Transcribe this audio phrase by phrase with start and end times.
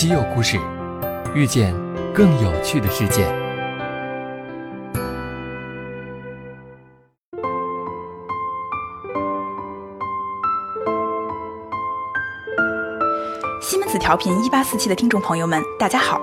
[0.00, 0.58] 稀有故事，
[1.34, 1.74] 遇见
[2.14, 3.22] 更有趣的世界。
[13.60, 16.18] 西门子调频一八四七的听众朋友们，大家好。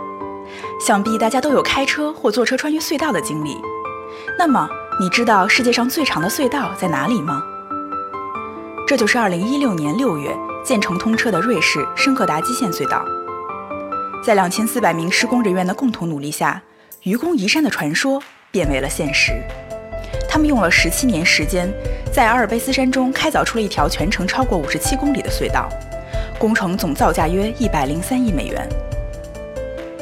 [0.81, 3.61] 想必大家都有开车或坐车穿越隧道的经历。
[4.39, 4.67] 那么，
[4.99, 7.43] 你知道世界上最长的隧道在哪里吗？
[8.87, 13.05] 这就是二零一六年六月建成通车的瑞士深克达基线隧道。
[14.23, 16.61] 在两千四百名施工人员的共同努力下，
[17.03, 18.21] 愚公移山的传说
[18.51, 19.31] 变为了现实。
[20.29, 21.71] 他们用了十七年时间，
[22.11, 25.69] 在阿尔卑斯山中开凿出了一条全程超过五十七公里的隧道，
[26.37, 28.67] 工程总造价约一百零三亿美元。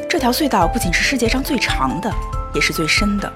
[0.10, 2.12] 这条隧道不仅是世界上最长的，
[2.54, 3.32] 也是最深的。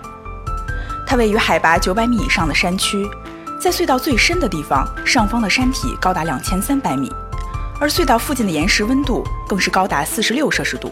[1.06, 3.08] 它位于海拔九百米以上的山区。
[3.62, 7.12] 在隧道最深的地方，上方的山体高达两千三百米，
[7.80, 10.92] 而隧道附近的岩石温度更是高达四十六摄氏度。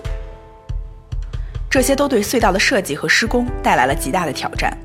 [1.70, 4.76] 这些都对隧道的设计和施工带来了极大的挑战。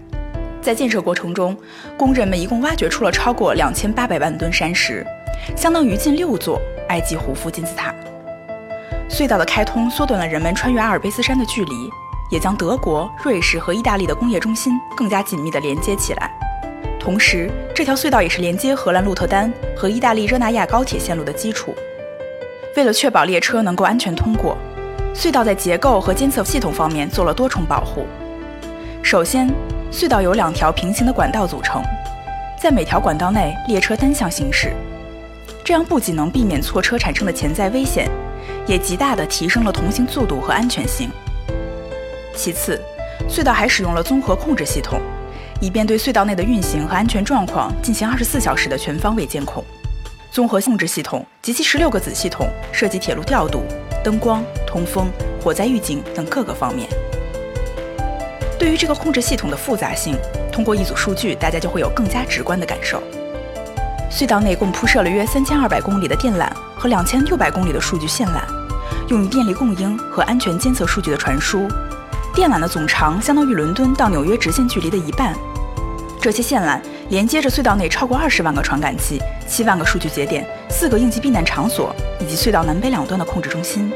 [0.61, 1.57] 在建设过程中，
[1.97, 5.07] 工人们一共挖掘出了超过两千八百万吨山石，
[5.57, 7.95] 相当于近六座埃及胡夫金字塔。
[9.09, 11.91] 隧道的开通缩短了人们穿越阿尔卑斯山的距离，
[12.31, 16.31] 也将德国、瑞士和意大利的工业中心更加紧密地连接起来。
[16.99, 21.75] 同时，这条隧道也是连接荷兰鹿特丹和意大利热那亚高铁线路的基础。
[22.77, 24.57] 为了确保列车能够安全通过，
[25.15, 28.07] 隧道在结构和监测系统方面做了多重保护。
[29.03, 29.49] 首先，
[29.91, 31.83] 隧道由两条平行的管道组成，
[32.61, 34.73] 在每条管道内，列车单向行驶，
[35.63, 38.09] 这样不仅能避免错车产生的潜在危险，
[38.67, 41.11] 也极大地提升了通行速度和安全性。
[42.35, 42.81] 其次，
[43.29, 45.01] 隧道还使用了综合控制系统。
[45.61, 49.65] 以便对隧道内的运行和安全状况进行二十四小时的全方位监控。
[50.33, 53.65] 综合控制系统及其十六个子系统涉及铁路调度、
[54.03, 56.89] 灯光、通风、火灾预警等各个方面。
[58.59, 60.17] 对于这个控制系统的复杂性，
[60.51, 63.03] 通过一组数据，大家就会有更加直观的感受。
[64.11, 66.49] 隧道内共铺设了约三千二百公里的电缆
[66.79, 68.41] 和两千六百公里的数据线缆，
[69.11, 71.69] 用于电力供应和安全监测数据的传输。
[72.35, 75.37] 电缆的总长相当于伦敦到纽约直线距离的一半。
[76.19, 79.21] 这些线缆连接着隧道内超过二十万个传感器、
[79.53, 83.93] 七万个数据节点、四个应急避难场所以及隧道南北两端的控制中心，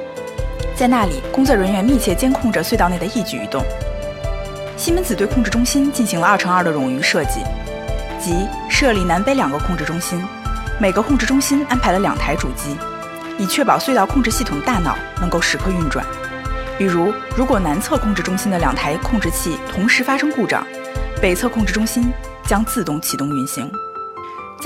[0.76, 3.62] 在那里，工作人员密切监控着隧道内的一举一动。
[4.76, 7.40] 西门子对控制中心进行了二乘二的冗余设计，
[8.20, 10.22] 即设立南北两个控制中心，
[10.78, 12.76] 每个控制中心安排了两台主机，
[13.38, 16.04] 以确保隧道控制系统大脑能够时刻运转。
[16.76, 20.66] 比如，如果南侧控制中心的两台控制器同时发生故障，
[21.18, 22.12] 北侧控制中心
[22.46, 23.72] 将自动启动运行。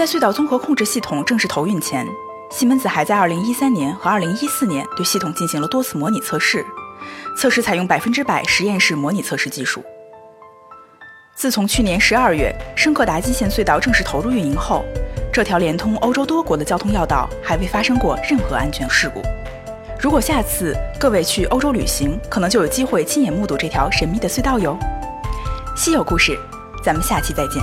[0.00, 2.08] 在隧道综合控制系统正式投运前，
[2.50, 6.64] 西门子还在2013年和2014年对系统进行了多次模拟测试，
[7.36, 9.84] 测试采用百分之百实验室模拟测试技术。
[11.34, 14.86] 自从去年12月深克达基线隧道正式投入运营后，
[15.30, 19.20] 这条连通欧洲多国的交通要道还未发生过任何安全事故。
[20.00, 24.78] 如果下次各位去欧洲旅行，可能就有机会亲眼目睹这条神秘的隧道哟。
[25.76, 26.38] 稀有故事，
[26.82, 27.62] 咱们下期再见。